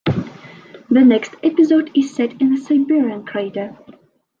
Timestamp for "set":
2.15-2.41